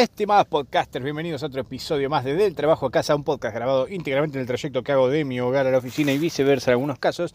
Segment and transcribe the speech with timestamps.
[0.00, 3.86] Estimados podcasters, bienvenidos a otro episodio más de Del Trabajo a Casa, un podcast grabado
[3.88, 6.76] íntegramente en el trayecto que hago de mi hogar a la oficina y viceversa en
[6.76, 7.34] algunos casos.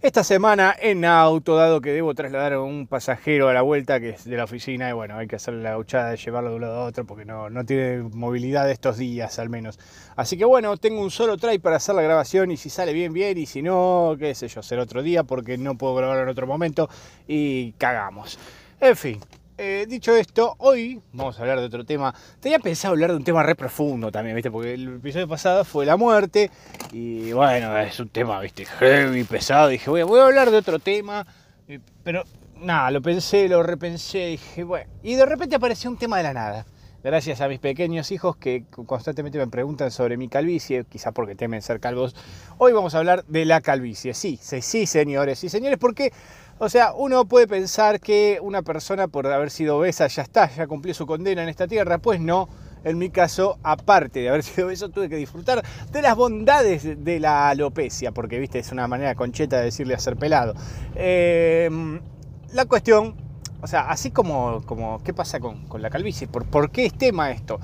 [0.00, 4.10] Esta semana en auto, dado que debo trasladar a un pasajero a la vuelta que
[4.10, 6.62] es de la oficina y bueno, hay que hacerle la gauchada de llevarlo de un
[6.62, 9.78] lado a otro porque no, no tiene movilidad estos días al menos.
[10.16, 13.12] Así que bueno, tengo un solo try para hacer la grabación y si sale bien,
[13.12, 16.30] bien y si no, qué sé yo, será otro día porque no puedo grabar en
[16.30, 16.88] otro momento
[17.28, 18.38] y cagamos.
[18.80, 19.20] En fin,
[19.62, 22.14] eh, dicho esto, hoy vamos a hablar de otro tema.
[22.40, 24.50] Tenía pensado hablar de un tema re profundo también, ¿viste?
[24.50, 26.50] Porque el episodio pasado fue la muerte.
[26.92, 28.64] Y bueno, es un tema, ¿viste?
[28.64, 29.68] Heavy, pesado.
[29.68, 31.26] Dije, voy a, hablar de otro tema.
[31.68, 32.24] eh, Pero
[32.58, 34.28] nada, lo pensé, lo repensé.
[34.28, 34.90] Dije, bueno.
[35.02, 36.64] Y de repente apareció un tema de la nada.
[37.02, 41.60] Gracias a mis pequeños hijos que constantemente me preguntan sobre mi calvicie, quizá porque temen
[41.60, 42.16] ser calvos.
[42.56, 44.14] Hoy vamos a hablar de la calvicie.
[44.14, 45.38] Sí, sí, sí, señores.
[45.38, 46.12] Sí, señores, porque
[46.62, 50.66] o sea, uno puede pensar que una persona por haber sido obesa ya está, ya
[50.66, 51.96] cumplió su condena en esta tierra.
[51.96, 52.50] Pues no,
[52.84, 57.18] en mi caso, aparte de haber sido obeso, tuve que disfrutar de las bondades de
[57.18, 60.52] la alopecia, porque, viste, es una manera concheta de decirle a ser pelado.
[60.96, 61.70] Eh,
[62.52, 63.14] la cuestión,
[63.62, 66.28] o sea, así como, como ¿qué pasa con, con la calvicie?
[66.28, 67.58] ¿Por, ¿Por qué es tema esto?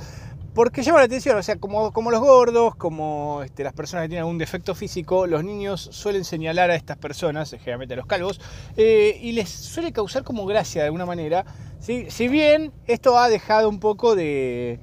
[0.57, 4.09] Porque llama la atención, o sea, como, como los gordos, como este, las personas que
[4.09, 8.41] tienen algún defecto físico, los niños suelen señalar a estas personas, generalmente a los calvos,
[8.75, 11.45] eh, y les suele causar como gracia de alguna manera.
[11.79, 14.81] Si bien esto ha dejado un poco de,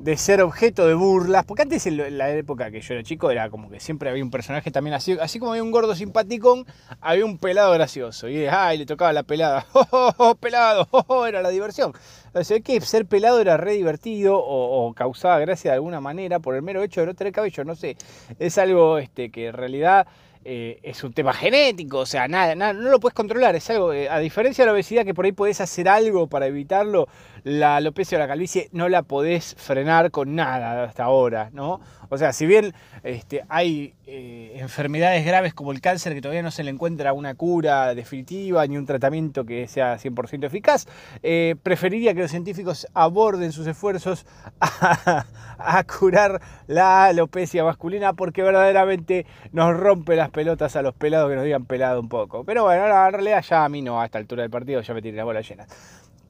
[0.00, 3.50] de ser objeto de burlas, porque antes en la época que yo era chico era
[3.50, 6.64] como que siempre había un personaje también así, así como había un gordo simpaticón,
[7.02, 11.04] había un pelado gracioso, y ay, le tocaba la pelada, ¡Oh, oh, oh, pelado, ¡Oh,
[11.06, 11.26] oh!
[11.26, 11.92] era la diversión.
[12.32, 16.54] O sea, que ser pelado era re divertido o, causaba gracia de alguna manera por
[16.54, 17.96] el mero hecho de no tener cabello, no sé,
[18.38, 20.06] es algo este, que en realidad...
[20.42, 23.92] Eh, es un tema genético, o sea, nada, nada, no lo puedes controlar, es algo,
[23.92, 27.08] eh, a diferencia de la obesidad que por ahí podés hacer algo para evitarlo,
[27.44, 31.80] la alopecia o la calvicie no la podés frenar con nada hasta ahora, ¿no?
[32.08, 32.74] O sea, si bien
[33.04, 37.34] este, hay eh, enfermedades graves como el cáncer que todavía no se le encuentra una
[37.36, 40.86] cura definitiva ni un tratamiento que sea 100% eficaz,
[41.22, 44.26] eh, preferiría que los científicos aborden sus esfuerzos
[44.60, 51.36] a, curar la alopecia masculina porque verdaderamente nos rompe las pelotas a los pelados que
[51.36, 52.44] nos digan pelado un poco.
[52.44, 55.02] Pero bueno, en realidad ya a mí no, a esta altura del partido ya me
[55.02, 55.66] tiene la bola llena.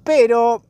[0.05, 0.63] Pero...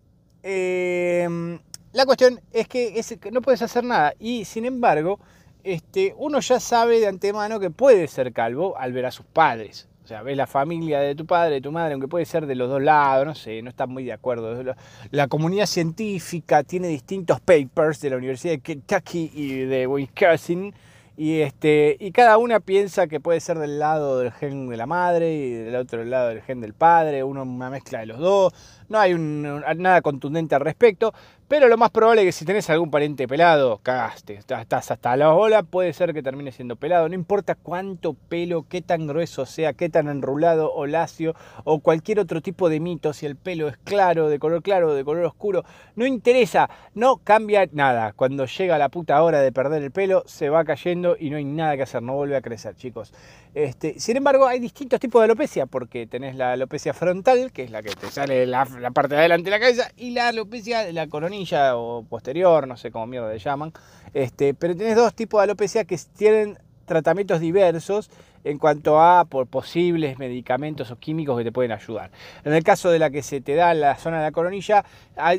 [0.43, 1.59] Eh,
[1.93, 5.19] la cuestión es que, es que no puedes hacer nada y sin embargo
[5.65, 9.89] este, uno ya sabe de antemano que puede ser calvo al ver a sus padres.
[10.05, 12.55] O sea, ves la familia de tu padre, de tu madre, aunque puede ser de
[12.55, 14.75] los dos lados, no sé, no están muy de acuerdo.
[15.11, 20.75] La comunidad científica tiene distintos papers de la Universidad de Kentucky y de Wisconsin.
[21.23, 24.87] Y, este, y cada una piensa que puede ser del lado del gen de la
[24.87, 28.55] madre y del otro lado del gen del padre, uno una mezcla de los dos.
[28.89, 29.43] No hay un,
[29.77, 31.13] nada contundente al respecto,
[31.51, 34.35] pero lo más probable es que si tenés algún pariente pelado, cagaste.
[34.35, 37.09] Estás hasta la bola, puede ser que termine siendo pelado.
[37.09, 41.35] No importa cuánto pelo, qué tan grueso sea, qué tan enrulado o lacio
[41.65, 45.05] o cualquier otro tipo de mito, si el pelo es claro, de color claro de
[45.05, 45.65] color oscuro,
[45.97, 48.13] no interesa, no cambia nada.
[48.13, 51.45] Cuando llega la puta hora de perder el pelo, se va cayendo y no hay
[51.45, 53.13] nada que hacer, no vuelve a crecer, chicos.
[53.55, 57.71] Este, sin embargo, hay distintos tipos de alopecia, porque tenés la alopecia frontal, que es
[57.71, 60.85] la que te sale la, la parte de adelante de la cabeza, y la alopecia
[60.85, 63.73] de la coronilla o posterior, no sé cómo mierda le llaman.
[64.15, 68.11] Este, pero tenés dos tipos de alopecia que tienen tratamientos diversos
[68.45, 72.11] en cuanto a por posibles medicamentos o químicos que te pueden ayudar.
[72.45, 74.85] En el caso de la que se te da la zona de la coronilla,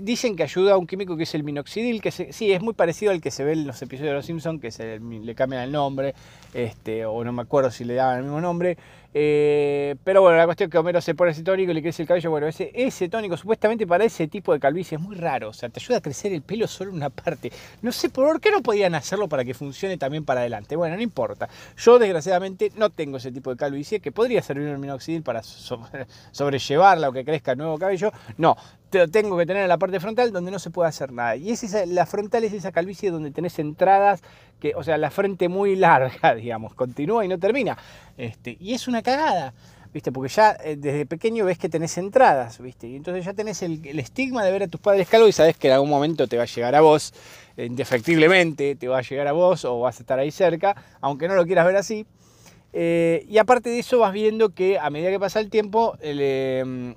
[0.02, 3.12] dicen que ayuda a un químico que es el minoxidil, que sí, es muy parecido
[3.12, 5.72] al que se ve en los episodios de Los Simpsons, que se le cambian el
[5.72, 6.14] nombre,
[6.54, 8.78] este, o no me acuerdo si le daban el mismo nombre.
[9.14, 12.04] Eh, pero bueno, la cuestión es que Homero se pone ese tónico y le crece
[12.04, 12.30] el cabello.
[12.30, 15.50] Bueno, ese, ese tónico supuestamente para ese tipo de calvicie es muy raro.
[15.50, 17.52] O sea, te ayuda a crecer el pelo solo una parte.
[17.82, 20.76] No sé por qué no podían hacerlo para que funcione también para adelante.
[20.76, 21.50] Bueno, no importa.
[21.78, 26.08] Yo desgraciadamente no tengo ese tipo de calvicie que podría servir el minoxidil para sobre,
[26.32, 28.12] sobrellevarla o que crezca nuevo cabello.
[28.38, 28.56] No,
[28.92, 31.36] te tengo que tener en la parte frontal donde no se puede hacer nada.
[31.38, 34.22] Y es esa, la frontal es esa calvicie donde tenés entradas,
[34.60, 37.78] que, o sea, la frente muy larga, digamos, continúa y no termina.
[38.18, 39.54] Este, y es una cagada.
[39.94, 40.10] ¿Viste?
[40.14, 42.88] Porque ya eh, desde pequeño ves que tenés entradas, ¿viste?
[42.88, 45.68] Y entonces ya tenés el, estigma de ver a tus padres calvos y sabes que
[45.68, 47.14] en algún momento te va a llegar a vos,
[47.58, 51.28] eh, indefectiblemente te va a llegar a vos o vas a estar ahí cerca, aunque
[51.28, 52.06] no lo quieras ver así.
[52.72, 56.20] Eh, y aparte de eso vas viendo que a medida que pasa el tiempo, el,
[56.22, 56.96] eh,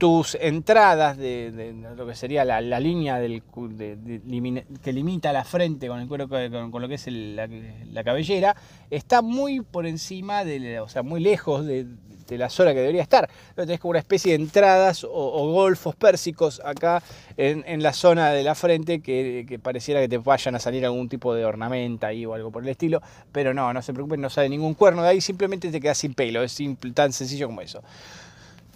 [0.00, 6.26] tus entradas de, lo que sería la, línea que limita la frente con el cuero
[6.26, 8.56] con, lo que es la, cabellera
[8.88, 11.86] está muy por encima de, o sea, muy lejos de,
[12.30, 13.28] la zona que debería estar.
[13.56, 17.02] Tenés como una especie de entradas o, golfos pérsicos acá
[17.36, 21.34] en, la zona de la frente que, pareciera que te vayan a salir algún tipo
[21.34, 23.02] de ornamenta ahí o algo por el estilo.
[23.32, 26.14] Pero no, no se preocupen, no sale ningún cuerno de ahí, simplemente te quedas sin
[26.14, 26.42] pelo.
[26.44, 26.56] Es
[26.94, 27.82] tan sencillo como eso.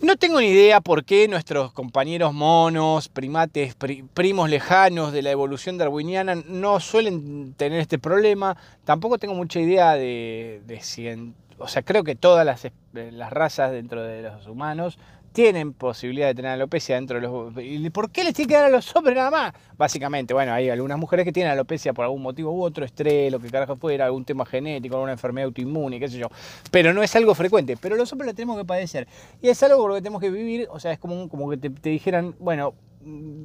[0.05, 3.75] No tengo ni idea por qué nuestros compañeros monos, primates,
[4.13, 8.55] primos lejanos de la evolución darwiniana no suelen tener este problema.
[8.85, 11.09] Tampoco tengo mucha idea de, si...
[11.57, 14.99] o sea, creo que todas las, las razas dentro de los humanos
[15.35, 17.53] tienen posibilidad de tener alopecia dentro de los...
[17.59, 19.53] ¿Y por qué les tiene que dar a los hombres nada más?
[19.77, 23.41] Básicamente, bueno, hay algunas mujeres que tienen alopecia por algún motivo u otro, estrés, lo
[23.41, 26.29] que carajo fuera, algún tema genético, alguna enfermedad autoinmune, qué sé yo.
[26.71, 29.09] Pero no es algo frecuente, pero los hombres lo tenemos que padecer.
[29.43, 31.57] Y es algo con lo que tenemos que vivir, o sea, es como, como que
[31.57, 32.73] te dijeran, bueno,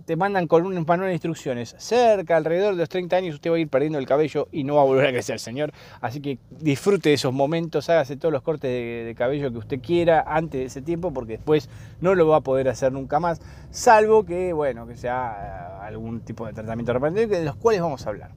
[0.05, 1.75] te mandan con un manual de instrucciones.
[1.77, 4.75] Cerca, alrededor de los 30 años, usted va a ir perdiendo el cabello y no
[4.75, 5.71] va a volver a crecer, señor.
[6.01, 10.23] Así que disfrute de esos momentos, hágase todos los cortes de, cabello que usted quiera
[10.25, 11.69] antes de ese tiempo, porque después
[11.99, 13.41] no lo va a poder hacer nunca más,
[13.71, 18.09] salvo que, bueno, que sea algún tipo de tratamiento repentino, de los cuales vamos a
[18.09, 18.31] hablar.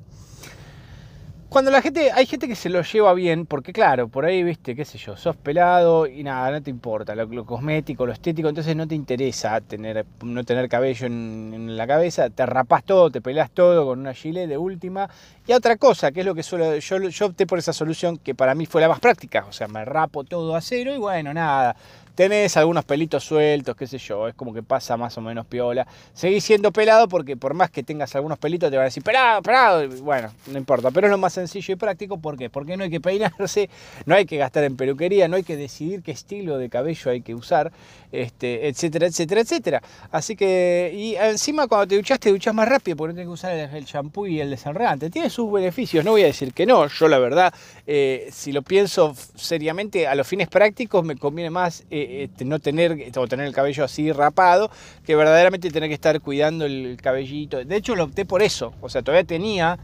[1.52, 4.74] Cuando la gente, hay gente que se lo lleva bien, porque claro, por ahí, viste,
[4.74, 8.74] qué sé yo, sos pelado y nada, no te importa, lo, cosmético, lo estético, entonces
[8.74, 13.50] no te interesa tener, no tener cabello en, la cabeza, te rapas todo, te pelás
[13.50, 15.10] todo con una gilet de última.
[15.46, 18.34] Y otra cosa, que es lo que suelo, yo, yo opté por esa solución que
[18.34, 21.34] para mí fue la más práctica, o sea, me rapo todo a cero y bueno,
[21.34, 21.76] nada,
[22.14, 25.86] tenés algunos pelitos sueltos, qué sé yo, es como que pasa más o menos piola.
[26.12, 29.42] Seguís siendo pelado porque por más que tengas algunos pelitos te van a decir, pelado,
[29.42, 32.50] pelado, bueno, no importa, pero es lo más sencillo y práctico, ¿por qué?
[32.50, 33.70] Porque no hay que peinarse,
[34.06, 37.22] no hay que gastar en peluquería, no hay que decidir qué estilo de cabello hay
[37.22, 37.72] que usar,
[38.10, 39.82] este, etcétera, etcétera, etcétera.
[40.10, 43.32] Así que, y encima cuando te duchas, te duchas más rápido porque no tienes que
[43.32, 45.08] usar el shampoo y el desenredante.
[45.10, 47.54] Tiene sus beneficios, no voy a decir que no, yo la verdad,
[47.86, 51.84] eh, si lo pienso seriamente, a los fines prácticos me conviene más...
[51.90, 54.70] Eh, este, no tener o tener el cabello así rapado,
[55.04, 57.64] que verdaderamente tener que estar cuidando el cabellito.
[57.64, 58.72] De hecho, lo opté por eso.
[58.80, 59.78] O sea, todavía tenía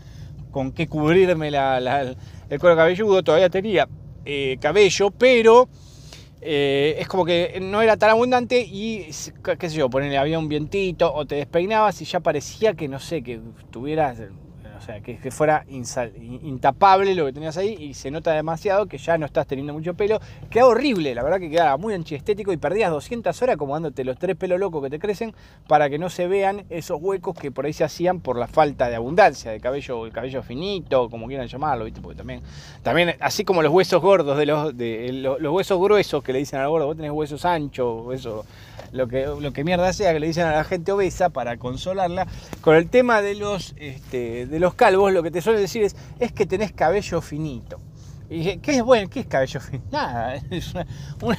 [0.50, 3.88] con qué cubrirme el cuero cabelludo, todavía tenía
[4.24, 5.68] eh, cabello, pero
[6.40, 9.08] eh, es como que no era tan abundante y,
[9.58, 13.00] qué sé yo, ponerle había un vientito o te despeinabas y ya parecía que, no
[13.00, 14.18] sé, que tuvieras
[14.78, 19.18] o sea, que, fuera intapable lo que tenías ahí y se nota demasiado que ya
[19.18, 20.20] no estás teniendo mucho pelo.
[20.50, 24.36] Queda horrible, la verdad que quedaba muy anchiestético y perdías 200 horas acomodándote los tres
[24.36, 25.34] pelos locos que te crecen
[25.66, 28.88] para que no se vean esos huecos que por ahí se hacían por la falta
[28.88, 32.00] de abundancia de cabello, el cabello finito, como quieran llamarlo, ¿viste?
[32.00, 32.40] Porque también,
[32.82, 36.60] también así como los huesos gordos de los, de, los, huesos gruesos que le dicen
[36.60, 38.46] al gordo, vos tenés huesos anchos, huesos
[38.92, 42.26] lo que, lo que mierda sea que le dicen a la gente obesa para consolarla.
[42.60, 45.96] Con el tema de los, este, de los calvos, lo que te suelen decir es,
[46.18, 47.80] es que tenés cabello finito.
[48.30, 49.08] Y dije, ¿qué es bueno?
[49.08, 49.82] ¿Qué es cabello fino?
[49.90, 50.86] Nada, es una,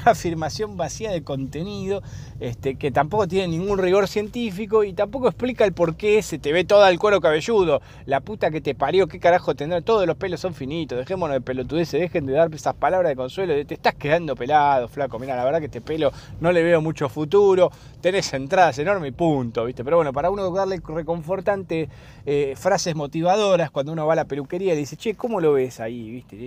[0.05, 2.01] afirmación vacía de contenido
[2.39, 6.53] este, que tampoco tiene ningún rigor científico y tampoco explica el por qué se te
[6.53, 7.81] ve todo el cuero cabelludo.
[8.05, 9.81] La puta que te parió, qué carajo tendrá.
[9.81, 13.53] Todos los pelos son finitos, dejémonos de pelotudeces, dejen de dar esas palabras de consuelo.
[13.53, 15.19] De, te estás quedando pelado, flaco.
[15.19, 17.71] Mira, la verdad que este pelo no le veo mucho futuro.
[18.01, 19.83] Tenés entradas enormes y punto, ¿viste?
[19.83, 21.89] Pero bueno, para uno darle reconfortante
[22.25, 25.79] eh, frases motivadoras cuando uno va a la peluquería y dice, che, ¿cómo lo ves
[25.79, 26.09] ahí?
[26.09, 26.37] ¿Viste?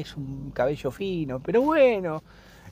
[0.00, 2.22] es un cabello fino, pero bueno.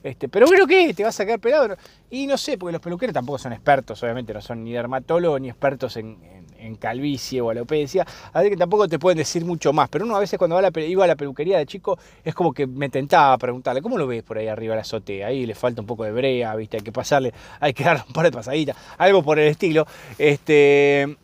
[0.03, 0.95] Este, pero bueno, ¿qué?
[0.95, 1.77] ¿Te vas a quedar pelado?
[2.11, 5.49] Y no sé, porque los peluqueros tampoco son expertos, obviamente, no son ni dermatólogos ni
[5.49, 6.39] expertos en,
[6.79, 9.89] calvicie o alopecia, así que tampoco te pueden decir mucho más.
[9.89, 12.35] Pero uno a veces cuando va a la, iba a la peluquería de chico, es
[12.35, 15.29] como que me tentaba preguntarle, ¿cómo lo ves por ahí arriba la azotea?
[15.29, 16.77] Ahí le falta un poco de brea, ¿viste?
[16.77, 19.87] Hay que pasarle, hay que darle un par de pasaditas, algo por el estilo.
[20.19, 21.17] Este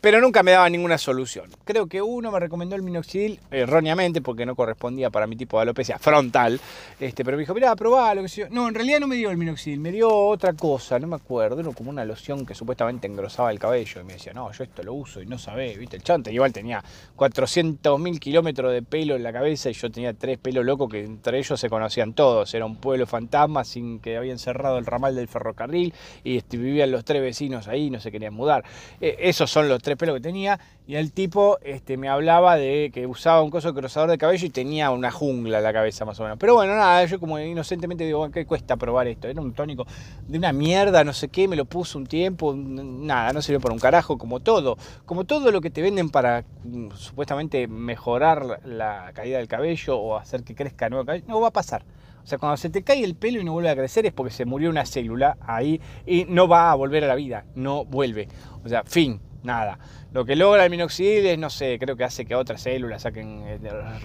[0.00, 1.50] pero nunca me daba ninguna solución.
[1.64, 5.62] Creo que uno me recomendó el minoxidil erróneamente porque no correspondía para mi tipo de
[5.62, 6.60] alopecia frontal,
[6.98, 8.22] este, pero me dijo, mira, probalo.
[8.24, 11.16] Que No, en realidad no me dio el minoxidil, me dio otra cosa, no me
[11.16, 14.82] acuerdo, como una loción que supuestamente engrosaba el cabello y me decía, no, yo esto
[14.82, 16.82] lo uso y no sabés, viste, el chante igual tenía
[17.16, 21.38] 400.000 kilómetros de pelo en la cabeza y yo tenía tres pelos locos que entre
[21.38, 25.28] ellos se conocían todos, era un pueblo fantasma sin que habían cerrado el ramal del
[25.28, 25.92] ferrocarril
[26.24, 28.64] y vivían los tres vecinos ahí, no se querían mudar.
[29.00, 32.90] E, esos son los tres pelo que tenía y el tipo este, me hablaba de
[32.92, 36.18] que usaba un coso cruzador de cabello y tenía una jungla en la cabeza más
[36.20, 36.38] o menos.
[36.38, 39.28] Pero bueno, nada, yo como inocentemente digo, ¿qué cuesta probar esto?
[39.28, 39.86] Era un tónico
[40.26, 43.74] de una mierda, no sé qué, me lo puso un tiempo, nada, no sirvió para
[43.74, 44.76] un carajo, como todo.
[45.06, 50.16] Como todo lo que te venden para mm, supuestamente mejorar la caída del cabello o
[50.16, 51.84] hacer que crezca nuevo cabello, no va a pasar.
[52.22, 54.32] O sea, cuando se te cae el pelo y no vuelve a crecer es porque
[54.32, 58.28] se murió una célula ahí y no va a volver a la vida, no vuelve.
[58.64, 59.78] O sea, fin, nada.
[60.12, 63.42] Lo que logra el minoxidil es, no sé, creo que hace que otras células saquen
[63.46, 63.58] eh,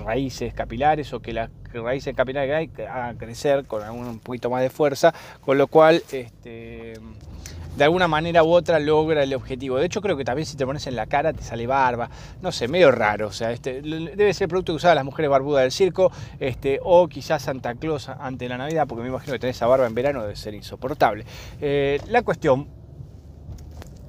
[0.03, 5.13] raíces capilares o que las raíces capilares hagan crecer con un poquito más de fuerza,
[5.41, 6.93] con lo cual este,
[7.75, 9.77] de alguna manera u otra logra el objetivo.
[9.77, 12.09] De hecho, creo que también si te pones en la cara te sale barba,
[12.41, 13.27] no sé, medio raro.
[13.27, 16.79] O sea, este, debe ser el producto que usaban las mujeres barbudas del circo, este,
[16.83, 19.95] o quizás Santa Claus ante la Navidad, porque me imagino que tener esa barba en
[19.95, 21.25] verano debe ser insoportable.
[21.59, 22.84] Eh, la cuestión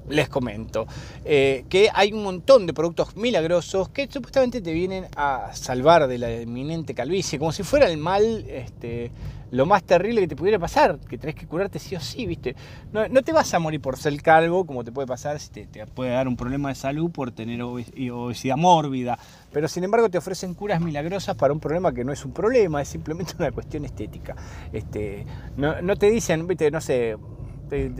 [0.09, 0.87] les comento
[1.25, 6.17] eh, que hay un montón de productos milagrosos que supuestamente te vienen a salvar de
[6.17, 9.11] la inminente calvicie, como si fuera el mal este,
[9.51, 12.55] lo más terrible que te pudiera pasar, que tenés que curarte sí o sí, ¿viste?
[12.91, 16.11] No, te vas a morir por ser calvo, como te puede pasar si te, puede
[16.11, 19.17] dar un problema de salud por tener obesidad mórbida,
[19.51, 22.81] pero sin embargo te ofrecen curas milagrosas para un problema que no es un problema,
[22.81, 24.35] es simplemente una cuestión estética.
[24.73, 26.69] Este, no, no te dicen, ¿viste?
[26.71, 27.15] No sé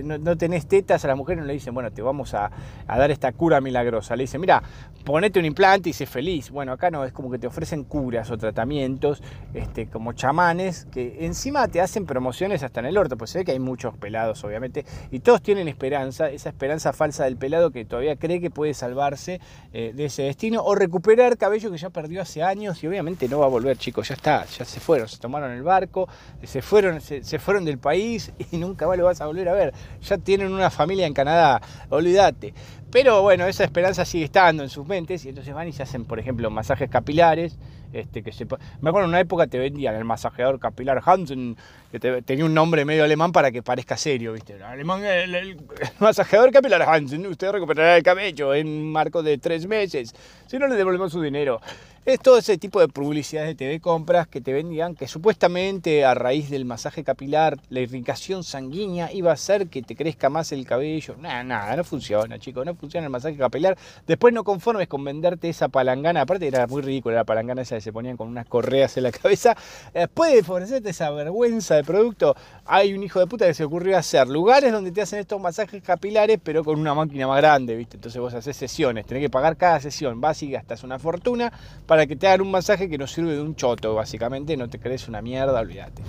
[0.03, 2.51] no, tenés tetas, a la mujer no le dicen, bueno, te vamos a,
[2.87, 4.15] dar esta cura milagrosa.
[4.15, 4.61] Le dicen, mira,
[5.05, 6.49] ponete un implante y sé feliz.
[6.49, 9.21] Bueno, acá no, es como que te ofrecen curas o tratamientos,
[9.53, 13.45] este, como chamanes, que encima te hacen promociones hasta en el orto, pues se ve
[13.45, 17.85] que hay muchos pelados, obviamente, y todos tienen esperanza, esa esperanza falsa del pelado que
[17.85, 19.39] todavía cree que puede salvarse
[19.73, 23.39] eh, de ese destino o recuperar cabello que ya perdió hace años y obviamente no
[23.39, 26.07] va a volver, chicos, ya está, ya se fueron, se tomaron el barco,
[26.43, 29.53] se fueron, se, se fueron del país y nunca más lo vas a volver a
[29.53, 29.56] ver
[30.01, 32.53] ya tienen una familia en Canadá, olvídate.
[32.91, 36.05] Pero bueno, esa esperanza sigue estando en sus mentes y entonces van y se hacen,
[36.05, 37.57] por ejemplo, masajes capilares.
[37.93, 38.45] Este, que se,
[38.81, 41.55] me acuerdo en una época te vendían el masajeador capilar Hansen,
[41.89, 44.53] que tenía un nombre medio alemán para que parezca serio, ¿viste?
[44.53, 45.57] El, alemán, el,
[45.99, 50.13] masajeador capilar Hansen, usted recuperará el cabello en marco de tres meses,
[50.47, 51.61] si no le devolvemos su dinero.
[52.07, 56.13] Es todo ese tipo de publicidades de TV compras que te vendían que supuestamente a
[56.13, 60.65] raíz del masaje capilar, la irrigación sanguínea iba a hacer que te crezca más el
[60.65, 61.17] cabello.
[61.19, 63.77] Nada, nada, no funciona, chicos, no funciona el masaje capilar.
[64.07, 67.81] Después no conformes con venderte esa palangana, aparte era muy ridícula la palangana esa que
[67.81, 69.57] se ponían con unas correas en la cabeza.
[69.93, 73.97] Después de ofrecerte esa vergüenza de producto, hay un hijo de puta que se ocurrió
[73.97, 77.97] hacer lugares donde te hacen estos masajes capilares, pero con una máquina más grande, ¿viste?
[77.97, 81.51] Entonces vos haces sesiones, tenés que pagar cada sesión, vas y gastas una fortuna
[81.85, 84.79] para que te hagan un masaje que no sirve de un choto, básicamente, no te
[84.79, 86.03] crees una mierda, olvídate.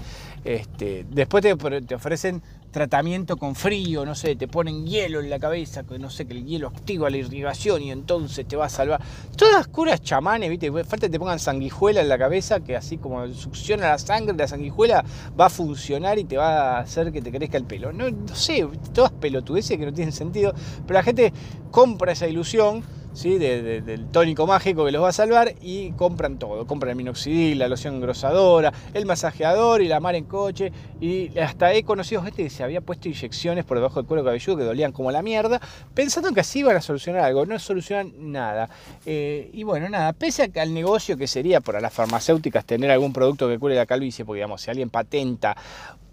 [0.44, 5.38] Este, después te, te, ofrecen tratamiento con frío, no sé, te ponen hielo en la
[5.38, 8.68] cabeza, que no sé, que el hielo activa la irrigación y entonces te va a
[8.68, 9.00] salvar.
[9.36, 10.70] Todas curas chamanes, ¿viste?
[10.84, 14.48] Falta que te pongan sanguijuela en la cabeza, que así como succiona la sangre, la
[14.48, 15.04] sanguijuela
[15.38, 17.92] va a funcionar y te va a hacer que te crezca el pelo.
[17.92, 20.54] No, no sé, todas pelotudeces que no tienen sentido,
[20.86, 21.32] pero la gente
[21.70, 22.82] compra esa ilusión
[23.24, 26.66] del tónico mágico que los va a salvar y compran todo.
[26.66, 30.72] Compran el minoxidil, la loción engrosadora, el masajeador y la mar en coche.
[31.00, 34.56] Y hasta he conocido gente que se había puesto inyecciones por debajo del cuero cabelludo
[34.56, 35.60] que dolían como la mierda,
[35.94, 37.44] pensando que así iban a solucionar algo.
[37.44, 38.70] No solucionan nada.
[39.04, 43.48] Eh, y bueno, nada, pese al negocio que sería para las farmacéuticas tener algún producto
[43.48, 45.56] que cure la calvicie, porque digamos, si alguien patenta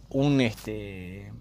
[0.10, 1.32] un este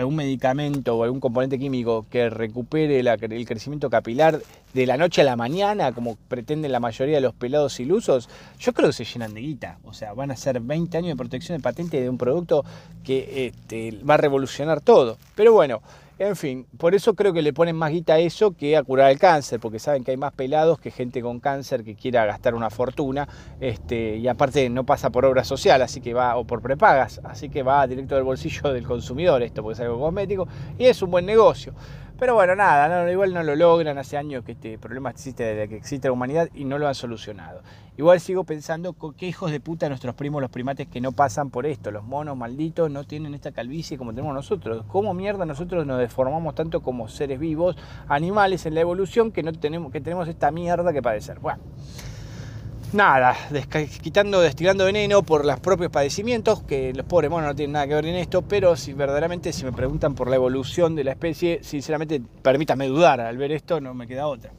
[0.00, 4.40] algún medicamento o algún componente químico que recupere el crecimiento capilar
[4.74, 8.28] de la noche a la mañana, como pretenden la mayoría de los pelados ilusos,
[8.58, 9.78] yo creo que se llenan de guita.
[9.84, 12.64] O sea, van a ser 20 años de protección de patente de un producto
[13.04, 15.18] que este, va a revolucionar todo.
[15.34, 15.80] Pero bueno,
[16.20, 19.10] en fin, por eso creo que le ponen más guita a eso que a curar
[19.10, 22.54] el cáncer, porque saben que hay más pelados que gente con cáncer que quiera gastar
[22.54, 23.26] una fortuna,
[23.58, 27.48] este, y aparte no pasa por obra social, así que va, o por prepagas, así
[27.48, 30.46] que va directo del bolsillo del consumidor esto, porque es algo cosmético,
[30.78, 31.72] y es un buen negocio.
[32.20, 33.96] Pero bueno, nada, igual no lo logran.
[33.96, 36.94] Hace años que este problema existe desde que existe la humanidad y no lo han
[36.94, 37.62] solucionado.
[37.96, 41.64] Igual sigo pensando qué hijos de puta nuestros primos, los primates que no pasan por
[41.64, 41.90] esto.
[41.90, 44.84] Los monos malditos no tienen esta calvicie como tenemos nosotros.
[44.88, 49.54] ¿Cómo mierda nosotros nos deformamos tanto como seres vivos, animales en la evolución, que no
[49.54, 51.38] tenemos, que tenemos esta mierda que padecer?
[51.38, 51.62] Bueno
[52.92, 53.36] nada,
[54.02, 57.94] quitando, destilando veneno por los propios padecimientos, que los pobres monos no tienen nada que
[57.94, 61.60] ver en esto, pero si verdaderamente si me preguntan por la evolución de la especie,
[61.62, 64.52] sinceramente permítame dudar, al ver esto no me queda otra.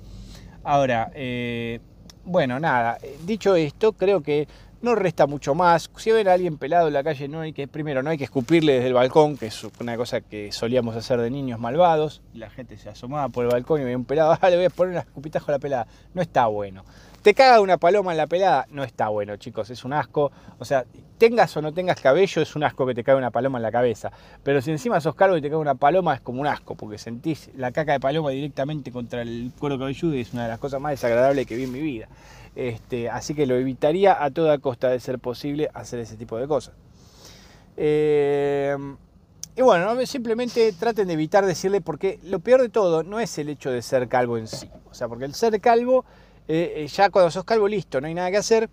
[0.63, 1.79] Ahora, eh,
[2.23, 4.47] bueno, nada, dicho esto, creo que
[4.81, 5.89] no resta mucho más.
[5.97, 8.23] Si ven a alguien pelado en la calle, no hay que, primero, no hay que
[8.23, 12.21] escupirle desde el balcón, que es una cosa que solíamos hacer de niños malvados.
[12.33, 14.69] La gente se asomaba por el balcón y veía un pelado, ah, le voy a
[14.69, 15.87] poner una escupitajo a la pelada.
[16.13, 16.83] No está bueno.
[17.21, 20.31] Te caga una paloma en la pelada, no está bueno, chicos, es un asco.
[20.57, 20.85] O sea,
[21.19, 23.71] tengas o no tengas cabello, es un asco que te cae una paloma en la
[23.71, 24.11] cabeza.
[24.43, 26.97] Pero si encima sos calvo y te cae una paloma, es como un asco, porque
[26.97, 30.57] sentís la caca de paloma directamente contra el cuero cabelludo y es una de las
[30.59, 32.07] cosas más desagradables que vi en mi vida.
[32.55, 36.47] Este, así que lo evitaría a toda costa de ser posible hacer ese tipo de
[36.47, 36.73] cosas.
[37.77, 38.75] Eh,
[39.55, 43.49] Y bueno, simplemente traten de evitar decirle, porque lo peor de todo no es el
[43.49, 44.69] hecho de ser calvo en sí.
[44.89, 46.05] O sea, porque el ser calvo,
[46.53, 48.69] eh, eh, ya cuando sos calvo, listo, no hay nada que hacer.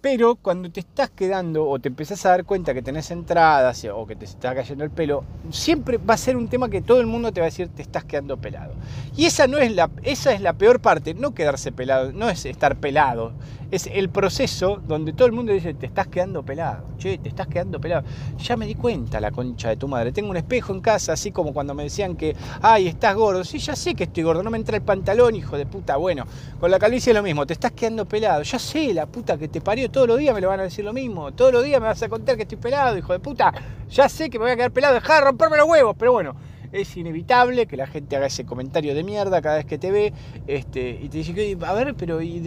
[0.00, 4.06] Pero cuando te estás quedando o te empezás a dar cuenta que tenés entradas o
[4.06, 7.06] que te está cayendo el pelo, siempre va a ser un tema que todo el
[7.06, 8.74] mundo te va a decir te estás quedando pelado.
[9.16, 12.44] Y esa no es la, esa es la peor parte, no quedarse pelado, no es
[12.46, 13.32] estar pelado,
[13.70, 17.48] es el proceso donde todo el mundo dice, te estás quedando pelado, che, te estás
[17.48, 18.04] quedando pelado.
[18.38, 20.12] Ya me di cuenta, la concha de tu madre.
[20.12, 23.44] Tengo un espejo en casa, así como cuando me decían que, ay, estás gordo.
[23.44, 25.96] Sí, ya sé que estoy gordo, no me entra el pantalón, hijo de puta.
[25.96, 26.24] Bueno,
[26.58, 28.42] con la calvicie es lo mismo, te estás quedando pelado.
[28.42, 30.84] Ya sé, la puta que te parió, todos los días me lo van a decir
[30.84, 31.32] lo mismo.
[31.32, 33.52] Todos los días me vas a contar que estoy pelado, hijo de puta.
[33.90, 36.47] Ya sé que me voy a quedar pelado, dejar de romperme los huevos, pero bueno
[36.72, 40.12] es inevitable que la gente haga ese comentario de mierda cada vez que te ve
[40.46, 42.42] este, y te dice, a ver, pero ¿y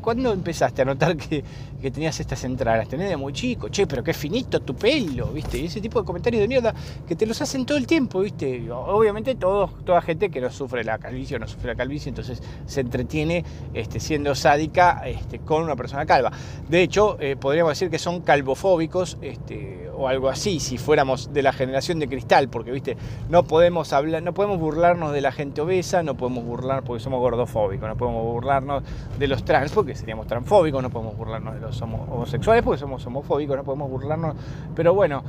[0.00, 1.44] ¿cuándo empezaste a notar que,
[1.90, 2.88] tenías estas entradas?
[2.88, 5.58] Tenés de muy chico, che, pero qué finito tu pelo, ¿viste?
[5.58, 6.74] Y ese tipo de comentarios de mierda
[7.06, 8.70] que te los hacen todo el tiempo, ¿viste?
[8.70, 12.42] Obviamente todos, toda gente que no sufre la calvicie o no sufre la calvicie, entonces
[12.66, 13.44] se entretiene
[13.74, 16.32] este, siendo sádica este, con una persona calva.
[16.68, 21.42] De hecho, eh, podríamos decir que son calvofóbicos este, o algo así, si fuéramos de
[21.42, 22.96] la generación de cristal, porque, ¿viste?
[23.28, 27.18] No podemos hablar, no podemos burlarnos de la gente obesa, no podemos burlar porque somos
[27.18, 28.84] gordofóbicos, no podemos burlarnos
[29.18, 33.56] de los trans porque seríamos transfóbicos, no podemos burlarnos de los homosexuales porque somos homofóbicos,
[33.56, 34.36] no podemos burlarnos,
[34.74, 35.24] pero bueno,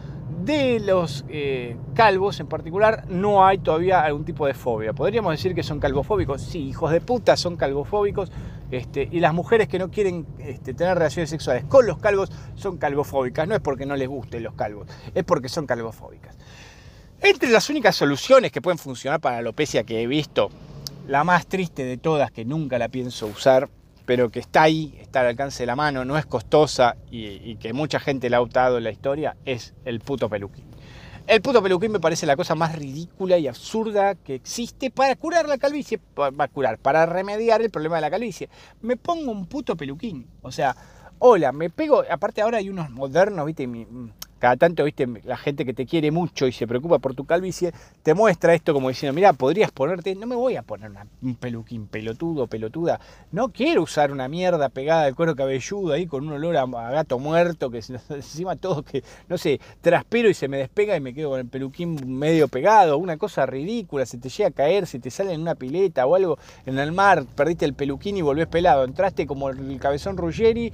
[0.46, 4.94] de los eh, calvos en particular no hay todavía algún tipo de fobia.
[4.94, 8.32] Podríamos decir que son calvofóbicos, sí, hijos de puta son calvofóbicos,
[8.72, 12.78] este, y las mujeres que no quieren este, tener relaciones sexuales con los calvos son
[12.78, 16.38] calvofóbicas, no es porque no les gusten los calvos, es porque son calvofóbicas.
[17.22, 20.50] Entre las únicas soluciones que pueden funcionar para la alopecia que he visto,
[21.08, 23.70] la más triste de todas, que nunca la pienso usar,
[24.06, 27.74] pero que está ahí, está al alcance de la mano, no es costosa y, que
[27.74, 30.66] mucha gente la ha optado en la historia, es el puto peluquín.
[31.30, 35.48] El puto peluquín me parece la cosa más ridícula y absurda que existe para curar
[35.48, 38.50] la calvicie, para curar, para remediar el problema de la calvicie.
[38.82, 40.76] Me pongo un puto peluquín, o sea,
[41.20, 43.68] hola, me pego, aparte ahora hay unos modernos, viste,
[44.40, 47.74] cada tanto, viste, la gente que te quiere mucho y se preocupa por tu calvicie,
[48.04, 51.88] te muestra esto como diciendo, mira, podrías ponerte, no me voy a poner un peluquín
[51.88, 53.00] pelotudo, pelotuda,
[53.32, 57.20] no quiero usar una mierda pegada al cuero cabelludo ahí con un olor a, gato
[57.20, 61.32] muerto, que encima todo que, no sé, transpiro y se me despega y me quedo
[61.32, 65.12] con el peluquín medio pegado, una cosa ridícula, se te llega a caer, se te
[65.12, 68.84] sale en una pileta o algo en el mar, perdiste el peluquín y volvés pelado,
[68.86, 70.72] entraste como el cabezón Ruggeri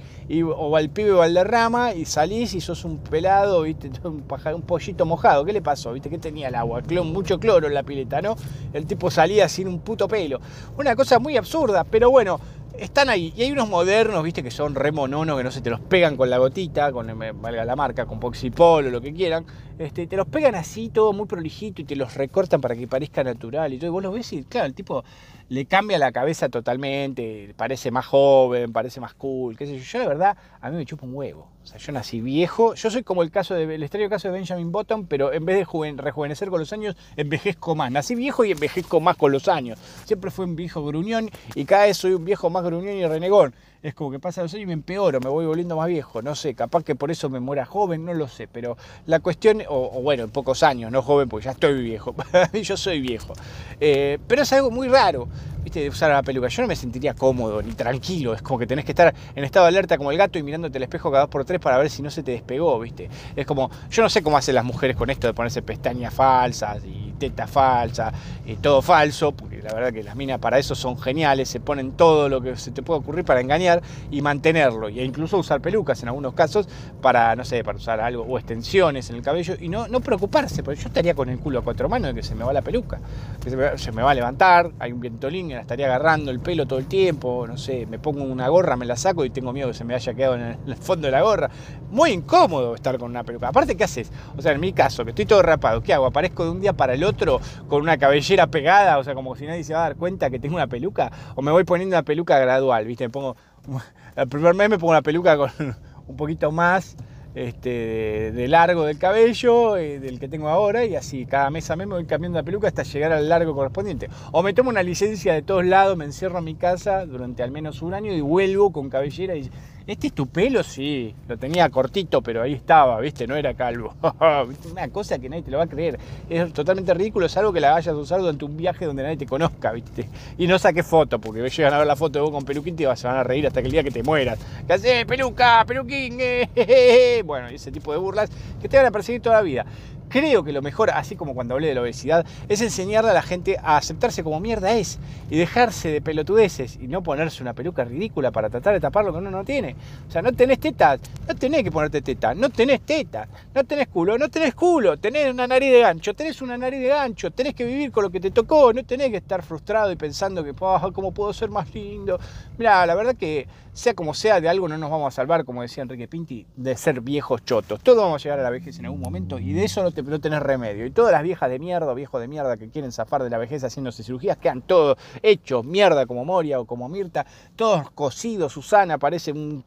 [0.56, 3.90] o al pibe Valderrama y salís y sos un pelado ¿viste?
[4.04, 5.44] Un, pollito mojado.
[5.44, 5.92] ¿Qué le pasó?
[5.92, 6.10] ¿Viste?
[6.10, 6.82] ¿Qué tenía el agua?
[7.04, 8.36] mucho cloro en la pileta, ¿no?
[8.72, 10.40] El tipo salía sin un puto pelo.
[10.76, 12.40] Una cosa muy absurda, pero bueno,
[12.78, 13.32] están ahí.
[13.36, 16.16] Y hay unos modernos, viste, que son re mononos, que no se te los pegan
[16.16, 17.06] con la gotita, con,
[17.40, 19.46] valga la marca, con Poxipol o lo que quieran.
[19.78, 23.22] Este, te los pegan así, todo muy prolijito, y te los recortan para que parezca
[23.24, 23.72] natural.
[23.72, 23.88] Y todo.
[23.88, 25.04] Y vos los ves y, claro, el tipo
[25.48, 29.84] le cambia la cabeza totalmente, parece más joven, parece más cool, qué sé yo.
[29.84, 31.48] Yo, la verdad, a mí me chupa un huevo.
[31.62, 32.74] O sea, yo nací viejo.
[32.74, 35.56] Yo soy como el caso de, el extraño caso de Benjamin Button, pero en vez
[35.56, 37.90] de rejuvenecer con los años, envejezco más.
[37.90, 39.78] Nací viejo y envejezco más con los años.
[40.04, 43.54] Siempre fui un viejo gruñón y cada vez soy un viejo más gruñón y renegón
[43.86, 46.34] es como que pasa los años y me empeoro, me voy volviendo más viejo, no
[46.34, 50.02] sé, capaz que por eso me muera joven, no lo sé, pero la cuestión, o,
[50.02, 52.14] bueno, en pocos años, no joven, porque ya estoy viejo,
[52.64, 53.34] yo soy viejo,
[53.78, 55.28] eh, pero es algo muy raro,
[55.66, 58.68] viste, de usar la peluca, yo no me sentiría cómodo ni tranquilo, es como que
[58.68, 61.24] tenés que estar en estado de alerta como el gato y mirándote el espejo cada
[61.24, 64.08] dos por tres para ver si no se te despegó, viste, es como, yo no
[64.08, 68.12] sé cómo hacen las mujeres con esto de ponerse pestañas falsas y teta falsa,
[68.44, 71.92] y todo falso, porque la verdad que las minas para eso son geniales, se ponen
[71.92, 76.02] todo lo que se te puede ocurrir para engañar, y mantenerlo, e incluso usar pelucas
[76.02, 76.68] en algunos casos
[77.00, 80.62] para, no sé, para usar algo, o extensiones en el cabello, y no, no preocuparse,
[80.62, 82.62] porque yo estaría con el culo a cuatro manos de que se me va la
[82.62, 83.00] peluca,
[83.42, 86.86] que se me, va a levantar, hay un vientolín, estaría agarrando el pelo todo el
[86.86, 89.84] tiempo, no sé, me pongo una gorra, me la saco y tengo miedo que se
[89.84, 91.50] me haya quedado en el fondo de la gorra.
[91.90, 93.48] Muy incómodo estar con una peluca.
[93.48, 94.10] Aparte, ¿qué haces?
[94.36, 96.06] O sea, en mi caso, que estoy todo rapado, ¿qué hago?
[96.06, 98.98] ¿Aparezco de un día para el otro con una cabellera pegada?
[98.98, 101.10] O sea, como si nadie se va a dar cuenta que tengo una peluca.
[101.34, 103.04] O me voy poniendo una peluca gradual, ¿viste?
[103.04, 103.36] Me pongo
[104.16, 105.50] el primer mes me pongo una peluca con
[106.06, 106.96] un poquito más
[107.36, 111.76] este, de, largo del cabello eh, del que tengo ahora y así cada mes a
[111.76, 114.08] mes me voy cambiando la peluca hasta llegar al largo correspondiente.
[114.32, 117.50] O me tomo una licencia de todos lados, me encierro en mi casa durante al
[117.50, 119.50] menos un año y vuelvo con cabellera y
[119.86, 120.64] ¿Este es tu pelo?
[120.64, 123.24] Sí, lo tenía cortito, pero ahí estaba, ¿viste?
[123.28, 123.94] No era calvo.
[124.72, 125.96] Una cosa que nadie te lo va a creer.
[126.28, 129.16] Es totalmente ridículo, es algo que la vayas a usar durante un viaje donde nadie
[129.16, 130.08] te conozca, ¿viste?
[130.38, 132.78] Y no saques foto, porque llegan a ver la foto de vos con peluquín y
[132.78, 134.40] te van a reír hasta que el día que te mueras.
[134.66, 135.04] ¿Qué haces?
[135.04, 135.64] ¡Peluca!
[135.64, 136.16] ¡Peluquín!
[136.18, 138.28] Eh, bueno, ese tipo de burlas
[138.60, 139.66] que te van a perseguir toda la vida.
[140.08, 143.22] Creo que lo mejor, así como cuando hablé de la obesidad, es enseñarle a la
[143.22, 144.98] gente a aceptarse como mierda es
[145.30, 149.12] y dejarse de pelotudeces y no ponerse una peluca ridícula para tratar de tapar lo
[149.12, 149.76] que uno no tiene.
[150.08, 153.88] O sea, no tenés teta, no tenés que ponerte teta, no tenés teta, no tenés
[153.88, 157.54] culo, no tenés culo, tenés una nariz de gancho, tenés una nariz de gancho, tenés
[157.54, 160.54] que vivir con lo que te tocó, no tenés que estar frustrado y pensando que,
[160.58, 162.18] oh, ¿cómo puedo ser más lindo?
[162.58, 165.60] Mira, la verdad que sea como sea, de algo no nos vamos a salvar, como
[165.60, 167.80] decía Enrique Pinti, de ser viejos chotos.
[167.82, 170.20] Todos vamos a llegar a la vejez en algún momento y de eso no, no
[170.20, 170.86] tenés remedio.
[170.86, 173.62] Y todas las viejas de mierda, viejos de mierda que quieren zafar de la vejez
[173.64, 178.52] haciéndose cirugías, quedan todos hechos mierda como Moria o como Mirta, todos cocidos.
[178.52, 179.64] Susana parece un,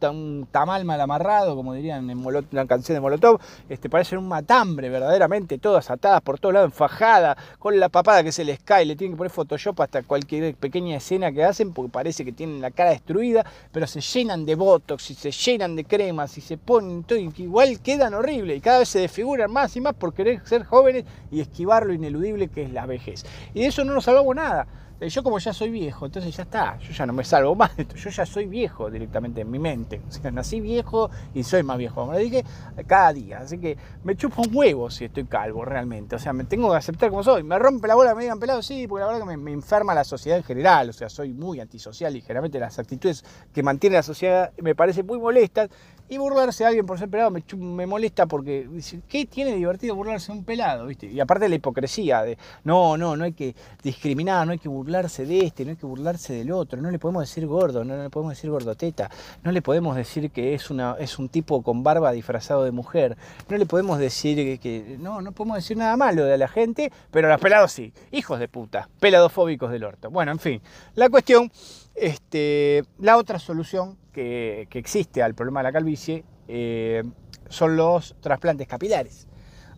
[0.52, 3.40] tamal mal amarrado, como dirían en una canción de Molotov.
[3.68, 8.32] Este, parecen un matambre, verdaderamente, todas atadas por todos lados, enfajadas, con la papada que
[8.32, 8.86] se les cae.
[8.86, 12.62] Le tienen que poner Photoshop hasta cualquier pequeña escena que hacen porque parece que tienen
[12.62, 16.58] la cara destruida, pero se llenan de botox y se llenan de cremas y se
[16.58, 20.42] ponen todo, igual quedan horribles y cada vez se desfiguran más y más por querer
[20.46, 23.26] ser jóvenes y esquivar lo ineludible que es la vejez.
[23.54, 24.68] Y de eso no nos salvamos nada.
[25.02, 27.74] Eh, yo como ya soy viejo, entonces ya está, yo ya no me salvo más
[27.78, 30.02] de esto, yo ya soy viejo directamente en mi mente.
[30.26, 32.06] O nací viejo y soy más viejo.
[32.06, 32.44] Me lo dije
[32.86, 36.18] cada día, así que me chupo un huevo si estoy calvo realmente.
[36.18, 37.44] O sea, me tengo que aceptar como soy.
[37.44, 40.04] Me rompe la bola, me digan pelado, sí, porque la verdad que me, enferma la
[40.04, 40.90] sociedad en general.
[40.90, 45.06] O sea, soy muy antisocial y generalmente las actitudes que mantiene la sociedad me parecen
[45.06, 45.70] muy molestas.
[46.10, 48.68] Y burlarse de alguien por ser pelado me, molesta porque
[49.08, 50.88] ¿qué tiene divertido burlarse de un pelado?
[50.88, 51.06] ¿viste?
[51.06, 55.26] Y aparte la hipocresía de, no, no, no hay que discriminar, no hay que burlarse
[55.26, 58.10] de este, no hay que burlarse del otro, no le podemos decir gordo, no le
[58.10, 59.12] podemos decir gordoteta,
[59.44, 63.16] no le podemos decir que es, una, es un tipo con barba disfrazado de mujer,
[63.48, 67.30] no le podemos decir que, no, no podemos decir nada malo de la gente, pero
[67.30, 70.10] los pelados sí, hijos de puta, peladofóbicos del orto.
[70.10, 70.62] Bueno, en fin,
[70.96, 71.52] la cuestión,
[71.94, 77.04] este, la otra solución que, existe al problema de la calvicie eh,
[77.48, 79.28] son los trasplantes capilares.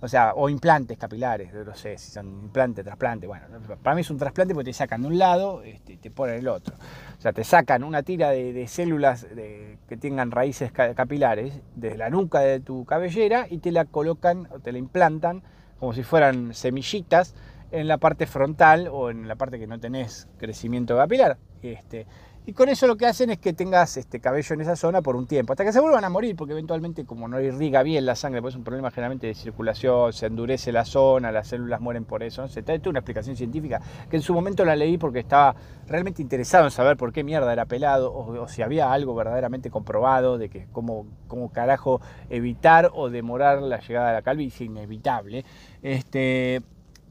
[0.04, 3.28] O sea, o implantes capilares, no sé si son implante, trasplante.
[3.28, 3.46] Bueno,
[3.84, 6.40] para mí es un trasplante porque te sacan de un lado este, y te ponen
[6.40, 6.76] el otro.
[7.20, 12.40] O sea, te sacan una tira de, células que tengan raíces capilares desde la nuca
[12.40, 15.44] de tu cabellera y te la colocan o te la implantan
[15.80, 17.36] como si fueran semillitas
[17.72, 21.38] en la parte frontal o en la parte que no tenés crecimiento capilar.
[21.62, 22.08] Este,
[22.46, 25.16] y con eso lo que hacen es que tengas este cabello en esa zona por
[25.16, 28.16] un tiempo, hasta que se vuelvan a morir, porque eventualmente como no irriga bien la
[28.16, 32.04] sangre, pues es un problema generalmente de circulación, se endurece la zona, las células mueren
[32.04, 32.42] por eso.
[32.42, 32.48] ¿no?
[32.48, 35.56] Se trae una explicación científica que en su momento la leí porque estaba
[35.88, 40.38] realmente interesado en saber por qué mierda era pelado o, si había algo verdaderamente comprobado
[40.38, 45.46] de que cómo, cómo carajo evitar o demorar la llegada de la calvicie inevitable.
[45.84, 46.62] Este,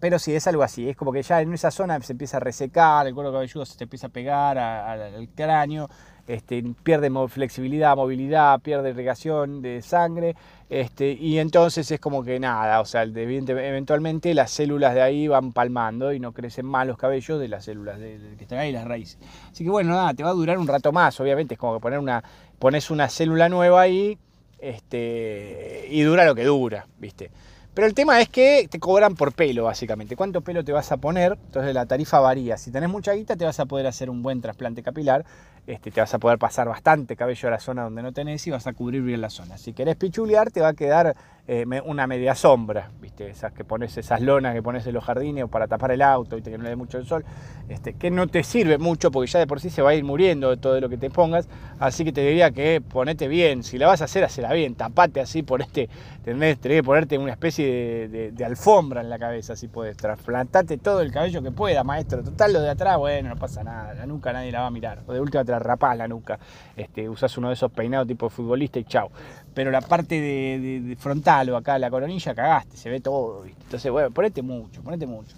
[0.00, 2.40] pero sí, es algo así, es como que ya en esa zona se empieza a
[2.40, 5.88] resecar, el cuero cabelludo se te empieza a pegar al cráneo,
[6.26, 10.36] este, pierde flexibilidad, movilidad, pierde irrigación de sangre,
[10.68, 15.52] este, y entonces es como que nada, o sea, eventualmente las células de ahí van
[15.52, 19.18] palmando y no crecen más los cabellos de las células que están ahí, las raíces.
[19.50, 21.80] Así que bueno, nada, te va a durar un rato más, obviamente, es como que
[21.80, 22.22] poner una,
[22.58, 24.16] pones una célula nueva ahí
[24.60, 27.30] este, y dura lo que dura, ¿viste?
[27.74, 30.16] Pero el tema es que te cobran por pelo, básicamente.
[30.16, 31.38] ¿Cuánto pelo te vas a poner?
[31.46, 32.56] Entonces la tarifa varía.
[32.58, 35.24] Si tenés mucha guita, te vas a poder hacer un buen trasplante capilar.
[35.66, 38.50] Este, te vas a poder pasar bastante cabello a la zona donde no tenés y
[38.50, 39.58] vas a cubrir bien la zona.
[39.58, 41.14] Si querés pichulear, te va a quedar
[41.52, 43.28] eh, una media sombra, ¿viste?
[43.28, 46.36] Esas que pones, esas lonas que pones en los jardines o para tapar el auto,
[46.36, 46.48] ¿viste?
[46.48, 47.24] Que no le dé mucho el sol,
[47.68, 50.04] este, que no te sirve mucho porque ya de por sí se va a ir
[50.04, 51.48] muriendo de todo lo que te pongas,
[51.80, 55.20] así que te diría que ponete bien, si la vas a hacer, hacela bien, tapate
[55.20, 55.88] así, por este,
[56.22, 61.10] tenés, que ponerte una especie de, alfombra en la cabeza, si puedes, trasplantate todo el
[61.10, 64.52] cabello que pueda, maestro, total lo de atrás, bueno, no pasa nada, la nuca nadie
[64.52, 66.38] la va a mirar, o de última te la rapás la nuca,
[66.76, 69.10] este, usás uno de esos peinados tipo futbolista y chao
[69.54, 74.10] pero la parte de, frontal o acá la coronilla cagaste, se ve todo, Entonces, bueno,
[74.10, 75.36] ponete mucho, ponete mucho.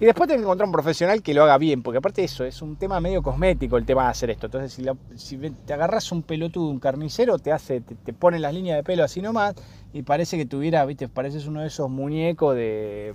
[0.00, 2.44] Y después tenés que encontrar un profesional que lo haga bien, porque aparte de eso,
[2.44, 4.46] es un tema medio cosmético el tema de hacer esto.
[4.46, 4.84] Entonces,
[5.16, 9.04] si, te agarras un pelotudo, un carnicero, te hace, te, pone las líneas de pelo
[9.04, 9.54] así nomás,
[9.94, 13.12] y parece que tuviera, viste, pareces uno de esos muñecos de,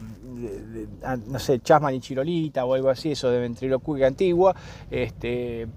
[1.03, 4.55] ah, no sé, Chasman y Chirolita o algo así, eso de ventriloquia antigua,
[4.91, 5.67] este,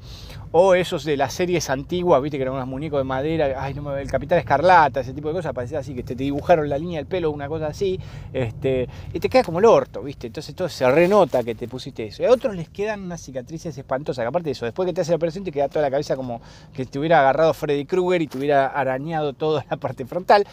[0.52, 3.82] o esos de las series antiguas, viste, que eran unos muñecos de madera, ay, no
[3.82, 6.98] me el Capitán Escarlata, ese tipo de cosas, parecía así, que te, dibujaron la línea
[6.98, 7.98] del pelo, una cosa así,
[8.32, 12.06] este, y te queda como el orto, viste, entonces todo se renota que te pusiste
[12.06, 12.22] eso.
[12.22, 15.00] Y a otros les quedan unas cicatrices espantosas, que aparte de eso, después que te
[15.00, 16.42] hace la operación te queda toda la cabeza como
[16.74, 20.46] que te hubiera agarrado Freddy Krueger y te hubiera arañado toda la parte frontal,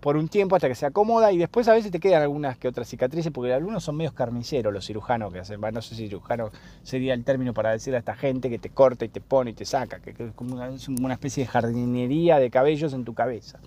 [0.00, 2.68] por un tiempo hasta que se acomoda, y después a veces te quedan algunas que
[2.68, 6.50] otras cicatrices, porque algunos son medios carniceros los cirujanos que hacen, no sé si cirujano
[6.82, 9.54] sería el término para decirle a esta gente que te corta y te pone y
[9.54, 13.58] te saca, que es como una, especie de jardinería de cabellos en tu cabeza.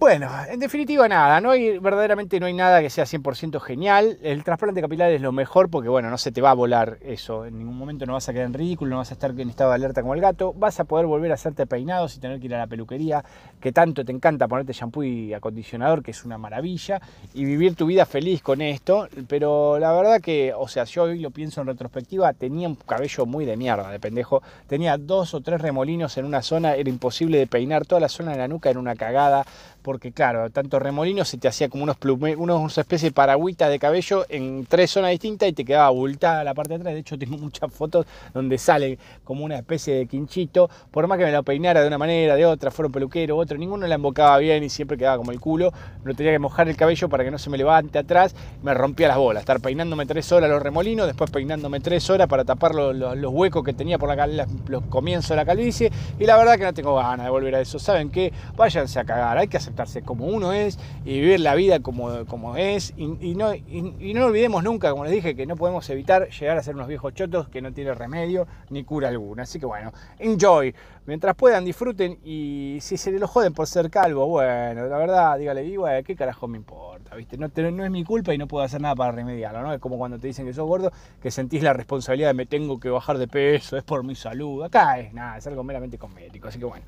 [0.00, 4.16] Bueno, en definitiva nada, no hay, verdaderamente no hay nada que sea 100% genial.
[4.22, 7.44] El trasplante capilar es lo mejor porque bueno, no se te va a volar eso,
[7.44, 9.70] en ningún momento no vas a quedar en ridículo, no vas a estar en estado
[9.70, 12.46] de alerta como el gato, vas a poder volver a hacerte peinados y tener que
[12.46, 13.24] ir a la peluquería,
[13.60, 17.02] que tanto te encanta ponerte shampoo y acondicionador, que es una maravilla,
[17.34, 21.18] y vivir tu vida feliz con esto, pero la verdad que, o sea, yo hoy
[21.18, 25.40] lo pienso en retrospectiva, tenía un cabello muy de mierda, de pendejo, tenía dos o
[25.40, 28.70] tres remolinos en una zona, era imposible de peinar, toda la zona de la nuca
[28.70, 29.44] era una cagada,
[29.82, 33.78] porque claro, tanto remolino se te hacía como unos plume, unos especie de paragüita de
[33.78, 36.94] cabello en tres zonas distintas y te quedaba abultada la parte de atrás.
[36.94, 40.68] De hecho, tengo muchas fotos donde sale como una especie de quinchito.
[40.90, 43.58] Por más que me lo peinara de una manera, de otra, fuera un peluquero, otro,
[43.58, 45.72] ninguno la embocaba bien y siempre quedaba como el culo.
[46.04, 48.34] Me tenía que mojar el cabello para que no se me levante atrás.
[48.62, 49.42] Me rompía las bolas.
[49.42, 53.64] Estar peinándome tres horas los remolinos, después peinándome tres horas para tapar los, los, huecos
[53.64, 55.92] que tenía por la, los comienzos de la calvicie.
[56.18, 57.78] Y la verdad que no tengo ganas de volver a eso.
[57.78, 58.32] ¿Saben qué?
[58.56, 59.38] Váyanse a cagar.
[59.38, 59.67] Hay que hacer
[60.04, 62.94] como uno es y vivir la vida como, como es.
[62.96, 66.62] Y, no, y, no olvidemos nunca, como les dije, que no podemos evitar llegar a
[66.62, 69.44] ser unos viejos chotos que no tienen remedio ni cura alguna.
[69.44, 70.74] Así que bueno, enjoy.
[71.06, 75.64] Mientras puedan, disfruten y si se lo joden por ser calvo, bueno, la verdad, dígale,
[75.64, 77.16] y bueno, ¿qué carajo me importa?
[77.16, 77.38] ¿viste?
[77.38, 79.72] No, no es mi culpa y no puedo hacer nada para remediarlo, ¿no?
[79.72, 82.78] Es como cuando te dicen que sos gordo, que sentís la responsabilidad de me tengo
[82.78, 84.62] que bajar de peso, es por mi salud.
[84.64, 86.84] Acá es nada, es algo meramente cosmético, así que bueno.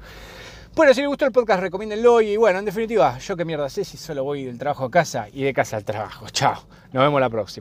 [0.75, 2.21] Bueno, si les gustó el podcast, recomiéndenlo.
[2.21, 5.27] Y bueno, en definitiva, yo qué mierda sé si solo voy del trabajo a casa
[5.33, 6.29] y de casa al trabajo.
[6.31, 6.63] Chao.
[6.93, 7.59] Nos vemos la próxima.